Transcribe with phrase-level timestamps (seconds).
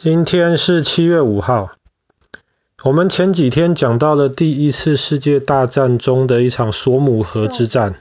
[0.00, 1.70] 今天是七月五号。
[2.82, 7.94] 我们前几天讲到了第一次世界大战中的一场索姆河之战，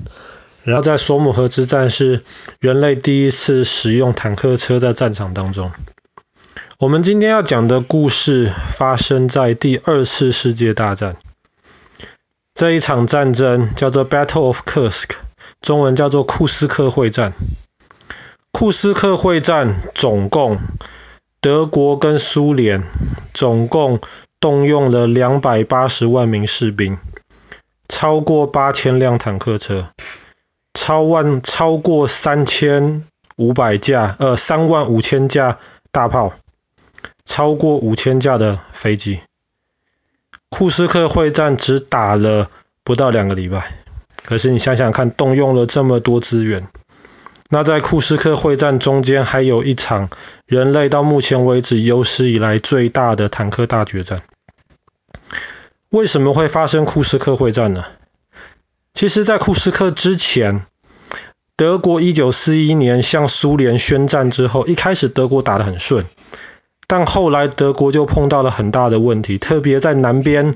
[0.64, 2.24] 然后在索姆河之战是
[2.60, 5.72] 人类第一次使用坦克车在战场当中。
[6.80, 11.18] 我们今天要讲的故事发生在第二次世界大战。
[12.56, 15.10] 这一场战争叫做 Battle of Kursk，
[15.60, 17.34] 中文叫做库斯克会战。
[18.52, 20.58] 库斯克会战总共。
[21.42, 22.84] 德国跟苏联
[23.34, 24.00] 总共
[24.40, 27.00] 动用了两百八十万名士兵，
[27.88, 29.90] 超过八千辆坦克车，
[30.76, 33.06] 超万超过三千
[33.38, 35.58] 五百架呃三万五千架
[35.92, 36.34] 大炮，
[37.26, 39.22] 超过五千架的飞机。
[40.50, 42.52] 库斯克会战只打了
[42.84, 43.80] 不到两个礼拜，
[44.26, 46.68] 可是你想想看，动用了这么多资源。
[47.54, 50.10] 那在库斯克会战中间，还有一场
[50.46, 54.22] 人类到目前为止有史以来最大的坦克大决战。
[55.90, 57.84] 为什么会发生库斯克会战呢？
[58.94, 60.66] 其实，在库斯克之前，
[61.58, 66.06] 德国一九四一年向苏联宣战之后，一开始德国打得很顺，
[66.88, 70.56] 但后来德国就碰到了很大的问题，特别在南边，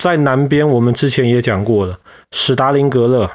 [0.00, 2.00] 在南边我们之前也讲过了，
[2.32, 3.30] 史达林格勒。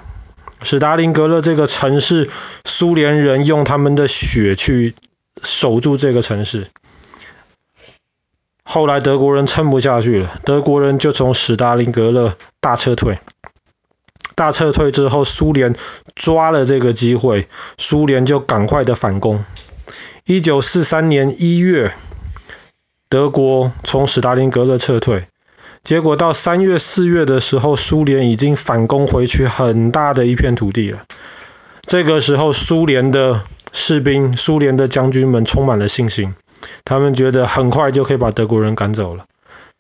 [0.64, 2.30] 史达林格勒这个城市，
[2.66, 4.95] 苏联人用他们的血去
[5.42, 6.67] 守住这个城市。
[8.64, 13.19] 后来德国人撑不下去了，德国人就从史达林格勒大撤退。
[14.36, 15.75] 大撤退之后，苏联
[16.16, 17.47] 抓了这个机会，
[17.78, 19.45] 苏联就赶快的反攻。
[20.25, 21.94] 一九四三年一月，
[23.09, 25.28] 德国从史达林格勒撤退。
[25.84, 31.03] 结果到三月、四月的时候，苏联已经反攻回去很大的一片土地了。
[31.81, 33.42] 这个时候，苏联的
[33.73, 36.36] 士兵、苏联的将军们充满了信心，
[36.86, 39.25] 他们觉得很快就可以把德国人赶走了。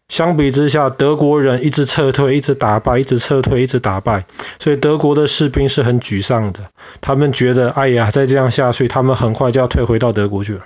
[0.09, 4.25] 相比之下，德国人一直撤退，一直打败，一直撤退，一直打败，
[4.59, 6.71] 所以德国的士兵是很沮丧的。
[6.99, 10.63] 他们觉得，哎呀，再这样下去，他们很快就要退回到德国去了。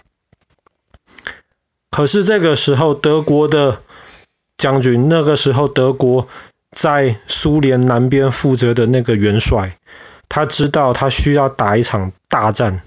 [1.91, 3.83] 可是这个时候，德国的
[4.57, 6.27] 将军，那个时候德国
[6.75, 9.77] 在苏联南边负责的那个元帅，
[10.29, 12.81] 他知道他需要打一场大战，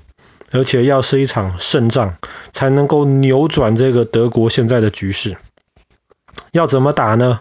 [0.51, 2.17] 而且要是一场胜仗，
[2.51, 5.37] 才能够扭转这个德国现在的局势。
[6.51, 7.41] 要怎么打呢？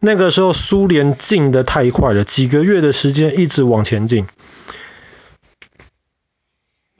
[0.00, 4.26] 那个时候苏联进得太快了，几个月的时间一直往前进。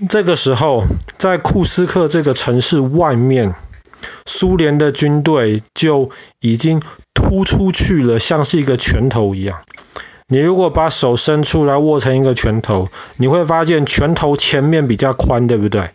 [0.09, 0.85] 这个时候，
[1.17, 3.55] 在库斯克这个城市外面。
[4.27, 6.83] 苏联的军队就已经
[7.15, 9.63] 突出去了，像是一个拳头一样。
[10.29, 15.91] 你如果把手伸出来握成一个拳头，你会发现拳头前面比较宽，对不对？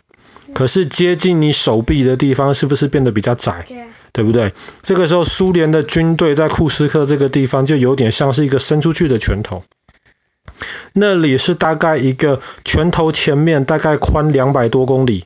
[0.54, 3.66] 可是接近你手臂的地方是不是变得比较窄？
[4.12, 4.54] 对不对？
[4.82, 9.64] 这个时候苏联的军队在库斯克这个地方就有点像是一个伸出去的拳头。
[10.92, 15.24] 那里是大概一个拳头前面大概宽两百多公里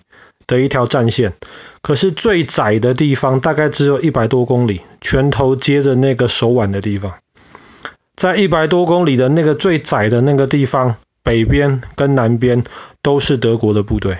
[0.52, 1.32] 的一条战线。
[1.80, 7.14] 可是最窄的地方大概只有一百多公里，拳头接着那个手腕的地方，
[8.14, 12.64] 在一百多公里的那个最窄的那个地方，北边跟南边
[13.00, 14.18] 都是德国的部队。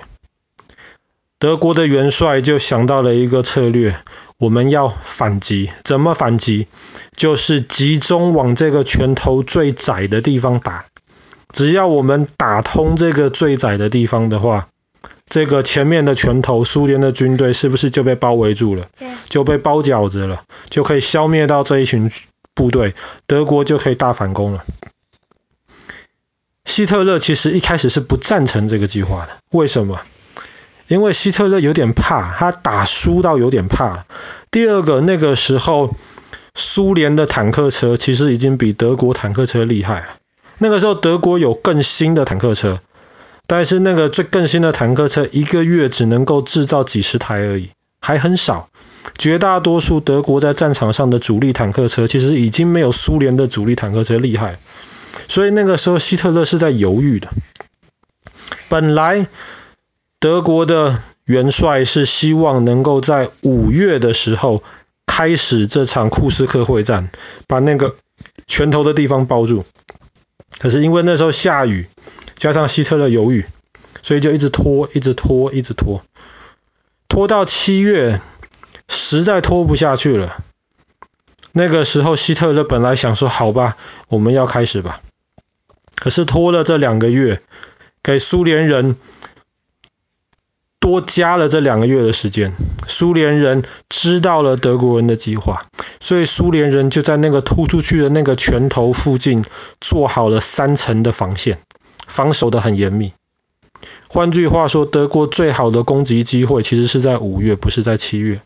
[1.39, 3.97] 德国的元帅就想到了一个策略，
[4.37, 5.69] 我们要反击。
[5.83, 6.67] 怎么反击？
[7.15, 10.85] 就是集中往这个拳头最窄的地方打。
[11.51, 14.69] 只要我们打通这个最窄的地方的话，
[15.27, 18.87] 这个前面的拳头，苏联的军队是不是就被包围住了？
[19.25, 22.11] 就被包饺子了，就可以消灭到这一群
[22.53, 22.93] 部队，
[23.25, 24.63] 德国就可以大反攻了。
[26.65, 30.01] 希特勒其实一开始是不赞成这个计划的，为什么？
[30.87, 34.05] 因为希特勒有点怕，他打输到有点怕。
[34.51, 35.95] 第二个，那个时候
[36.53, 40.05] 苏联的坦克车其实已经比德国坦克车厉害了。
[40.59, 42.81] 那个时候德国有更新的坦克车。
[43.45, 48.69] 但是那个最更新的坦克车一个月只能够制造几十台而已，还很少。
[49.17, 54.57] 绝大多数德国在战场上的主力坦克车其实已经没有苏联的主力坦克车厉害，
[55.27, 57.29] 所以那个时候希特勒是在犹豫的。
[58.69, 59.27] 本来
[60.19, 64.63] 德国的元帅是希望能够在五月的时候
[65.05, 67.09] 开始这场库斯克会战，
[67.45, 67.97] 把那个
[68.47, 69.65] 拳头的地方包住。
[70.59, 71.87] 可是因为那时候下雨。
[72.43, 73.45] 加上希特勒犹豫，
[74.01, 76.03] 所以就一直拖，一直拖，一直拖，
[77.07, 78.19] 拖到七月，
[78.89, 80.43] 实在拖不下去了。
[81.53, 83.77] 那个时候，希特勒本来想说：“好吧，
[84.09, 84.99] 我们要开始吧。”
[85.95, 87.41] 可是拖了这两个月，
[88.03, 88.97] 给苏联人
[90.81, 92.53] 多加了这两个月的时间。
[92.87, 95.65] 苏联人知道了德国人的计划，
[96.01, 99.45] 所以苏联人就在那个突出去的那个拳头附近
[99.79, 101.59] 做好了三层的防线，
[102.13, 103.11] 防守的很严密。
[104.07, 108.41] 换句话说，德国最好的攻击机会其实是在五月，不是在七月。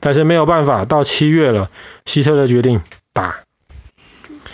[0.00, 1.70] 但是没有办法，到七月了，
[2.04, 2.82] 希特勒决定
[3.14, 3.36] 打。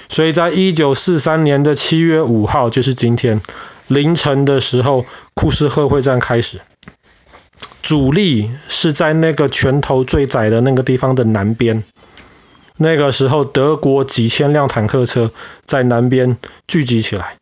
[0.09, 3.43] 所以在一九四三年的七月五号，就是今天
[3.89, 5.05] 凌晨的时候，
[5.35, 6.61] 库斯赫会战开始。
[7.83, 11.83] 主力是在那个拳头最窄的那个地方的南边。
[12.77, 15.33] 那个时候，德国几千辆坦克车
[15.65, 16.39] 在南边
[16.69, 17.39] 聚集起来，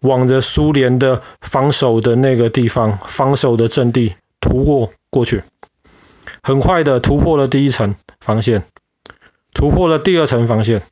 [0.00, 5.42] 往着苏联的防守的那个地方、防守的阵地突过过去。
[6.42, 8.64] 很快的突破了第一层防线，
[9.52, 10.82] 突破了第二层防线。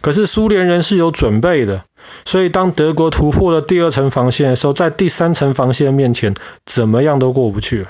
[0.00, 1.84] 可是苏联人是有准备的，
[2.26, 6.34] 所以当德国突破了第二层防线的时候，在第三层防线面前，
[6.66, 7.88] 怎么样都过不去了。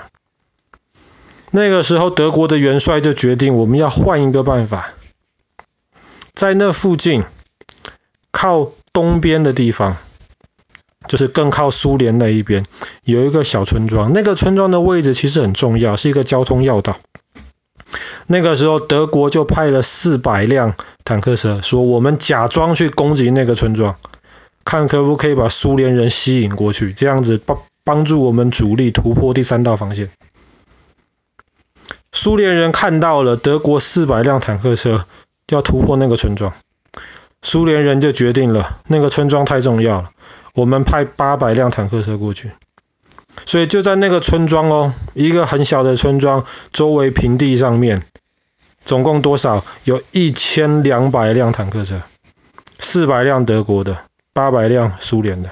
[1.51, 4.93] 那个时候，德国的元帅就决定，我们要换一个办法，
[6.33, 7.23] 在那附近
[8.31, 9.97] 靠东边的地方，
[11.07, 12.65] 就是更靠苏联那一边，
[13.03, 14.13] 有一个小村庄。
[14.13, 16.97] 那个村庄的位置其实很重要，是一个交通要道。
[18.27, 23.97] 那个时候，德国就派了四百辆坦克车，说我们假装去攻击那个村庄，
[24.63, 30.09] 看可不可以把苏联人吸引过去，这样子帮帮助我们主力突破第三道防线。
[32.11, 35.05] 苏联人看到了德国四百辆坦克车
[35.49, 36.53] 要突破那个村庄，
[37.43, 40.09] 苏联人就决定了，那个村庄太重要了，
[40.55, 42.51] 我们派八百辆坦克车过去。
[43.45, 48.01] 所以就在那个村庄哦，一个很小的村庄，周围平地上面，
[48.83, 49.63] 总共多少？
[49.83, 52.01] 有一千两百辆坦克车，
[52.79, 53.99] 四百辆德国的，
[54.33, 55.51] 八百辆苏联的。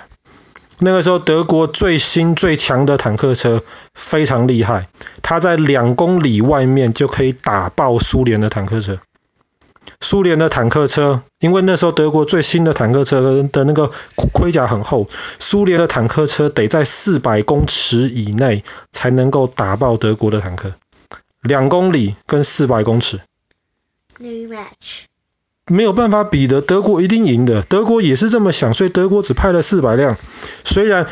[0.79, 3.63] 那个时候，德国最新最强的坦克车
[3.93, 4.87] 非常厉害，
[5.21, 8.99] 它在两公里外面就可以打爆苏联的坦克车。
[10.03, 13.89] 苏联的坦克车，因为那时候德国最新的坦克车的那个
[14.33, 15.09] 盔甲很厚，
[15.39, 20.73] 苏联的坦克车得在四百公尺以内才能够打爆德国的坦克，
[21.41, 23.21] 两公里跟四百公尺
[25.65, 30.17] 没有办法比的，德国一定赢的，德国也是这么想，所以德国只派了四百辆，
[30.63, 31.07] 虽然。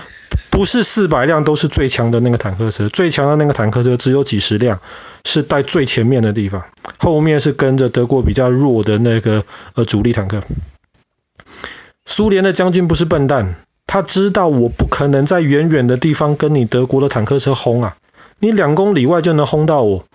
[0.50, 4.80] 不是四百辆都是最强的那个坦克车，最强的那个坦克车只有几十辆，
[5.24, 6.66] 是在最前面的地方，
[6.98, 9.44] 后面是跟着德国比较弱的那个
[9.76, 10.44] 呃主力坦克。
[12.06, 13.56] 苏联的将军不是笨蛋，
[13.88, 17.96] 他知道我不可能在远远的地方跟你德国的坦克车轰啊，
[18.40, 20.06] 你两公里外就能轰到我，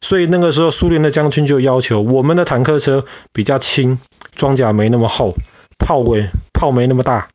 [0.00, 3.98] 所以那个时候苏联的将军就要求我们的坦克车比较轻，
[4.34, 5.34] 装甲没那么厚，
[5.78, 7.28] 炮尾炮没那么大，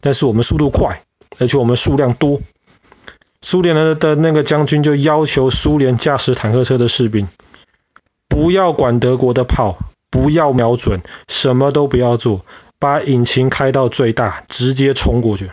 [0.00, 1.02] 但是我们速度快。
[1.38, 2.40] 而且我们数量多，
[3.42, 7.28] 苏联的的那个将军就要求苏联驾驶坦克车的士兵，
[8.28, 9.78] 不要管德国的炮，
[10.10, 12.44] 不要瞄准，什么都不要做，
[12.78, 15.50] 把引擎开到最大，直接冲过去，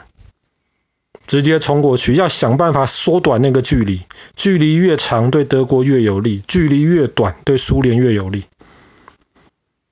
[1.27, 4.01] 直接冲过去，要想办法缩短那个距离，
[4.35, 8.45] 距离越长对德国越有利，距离越短对苏联越有利。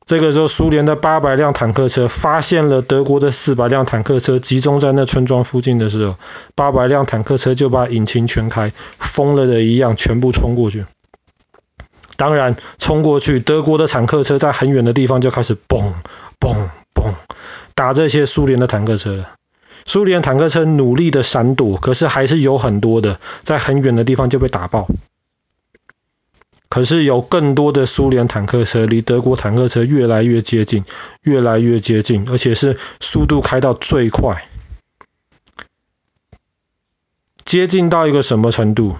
[0.06, 6.18] 这个时候，苏联的八百辆坦克车发现了德国的四百辆坦克车集中在那村庄附近的时候，
[6.56, 10.86] 八百辆坦克车就把引擎全开，疯了的一样，全部冲过去。
[12.18, 15.94] 当然，冲过去，德国的坦克车在很远的地方就开始嘣
[16.40, 17.16] 嘣嘣
[17.74, 19.30] 打这些苏联的坦克车了。
[19.86, 24.88] 苏联坦克车努力的闪躲，可是还是有很多的在很远的地方就被打爆。
[26.72, 30.86] 可是有更多的苏联坦克车离德国坦克车越来越接近，
[31.22, 34.48] 越来越接近，而且是速度开到最快，
[37.44, 38.96] 接近到一个什么程度？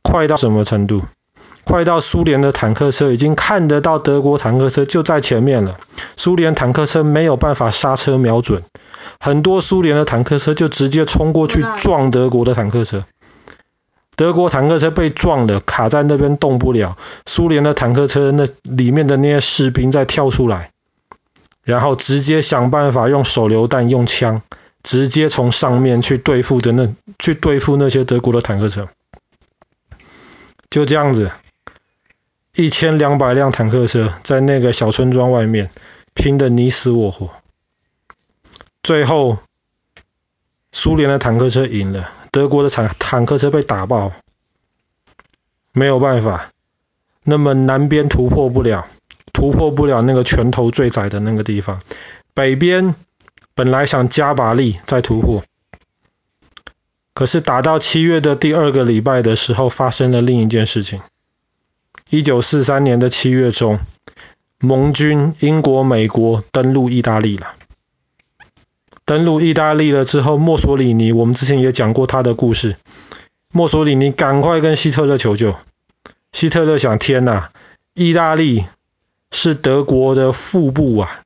[0.00, 1.02] 快到什么程度？
[1.64, 5.78] 快到苏联的坦克车已经看得到德国坦克车就在前面了，
[6.16, 8.62] 苏联坦克车没有办法刹车瞄准，
[9.18, 13.04] 很多苏联的坦克车就直接冲过去撞德国的坦克车。
[14.16, 16.96] 德国坦克车被撞了，卡在那边动不了。
[17.26, 20.72] 苏联的坦克车那里面的那些士兵在跳出来，
[21.62, 24.40] 然后直接想办法用手榴弹、用枪，
[24.82, 28.88] 直接从上面去对付的那去对付那些德国的坦克车。
[30.70, 31.30] 就这样子，
[32.54, 35.70] 一千两百辆坦克车在那个小村庄外面
[36.14, 37.30] 拼得你死我活，
[38.82, 39.38] 最后
[40.72, 42.10] 苏联的坦克车赢了。
[42.36, 44.12] 德国的坦坦克车被打爆，
[45.72, 46.52] 没有办法。
[47.24, 48.86] 那么南边突破不了，
[49.32, 51.80] 突破不了那个拳头最窄的那个地方。
[52.34, 52.94] 北边
[53.54, 55.44] 本来想加把力再突破，
[57.14, 61.00] 可是打到七月的第二个礼拜的时候，发生了另一件事情。
[62.10, 63.80] 一九四三年的七月中，
[64.58, 67.55] 盟军英国、美国登陆意大利了。
[69.06, 72.74] 登陆意大利了之后，墨索里尼，我们之前也讲过他的故事。
[73.52, 75.54] 墨索里尼赶快跟希特勒求救。
[76.32, 77.52] 希特勒想：天哪，
[77.94, 78.64] 意大利
[79.30, 81.22] 是德国的腹部啊！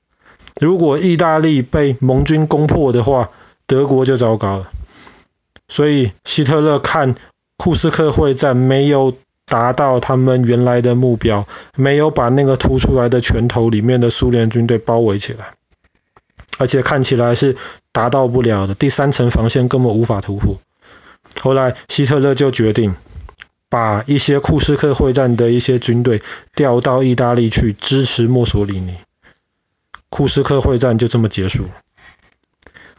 [0.61, 3.31] 如果意大利被盟军攻破的话，
[3.67, 4.71] 德国就糟糕了。
[5.67, 7.15] 所以希特勒看
[7.57, 9.15] 库斯克会战没有
[9.47, 11.47] 达到他们原来的目标，
[11.77, 15.55] 没有把那个凸出来的拳头里面的苏联军队包围起来。
[16.61, 17.57] 而且看起来是
[17.91, 20.61] 达到不了的，第三层防线根本无法突破。
[21.41, 22.97] 后来希特勒就决定
[23.71, 26.21] 把一些库斯克会战的一些军队
[26.55, 28.97] 调到意大利去支持墨索里尼。
[30.11, 31.65] 库斯克会战就这么结束。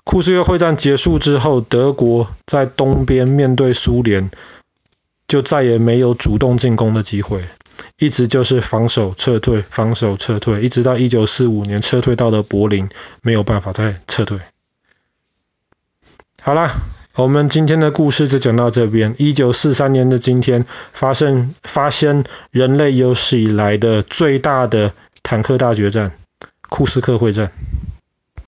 [0.03, 4.31] 库斯克会战结束之后，德国在东边面对苏联，
[5.27, 7.43] 就再也没有主动进攻的机会。
[8.01, 12.89] 一直就是防守撤退，防守撤退，一直到一九四五年撤退到了柏林，
[13.21, 14.39] 没有办法再撤退。
[16.41, 16.71] 好啦，
[17.13, 19.13] 我们今天的故事就讲到这边。
[19.19, 26.13] 一九四三年的今天，发生发生人类有史以来的最大的坦克大决战——
[26.69, 27.51] 库斯克会战。